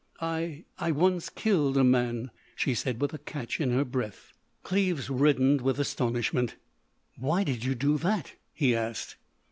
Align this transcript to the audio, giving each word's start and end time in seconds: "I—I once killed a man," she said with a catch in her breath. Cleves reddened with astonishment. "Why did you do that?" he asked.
"I—I 0.19 0.89
once 0.93 1.29
killed 1.29 1.77
a 1.77 1.83
man," 1.83 2.31
she 2.55 2.73
said 2.73 2.99
with 2.99 3.13
a 3.13 3.19
catch 3.19 3.61
in 3.61 3.69
her 3.69 3.85
breath. 3.85 4.33
Cleves 4.63 5.11
reddened 5.11 5.61
with 5.61 5.79
astonishment. 5.79 6.55
"Why 7.19 7.43
did 7.43 7.63
you 7.63 7.75
do 7.75 7.99
that?" 7.99 8.33
he 8.51 8.75
asked. 8.75 9.17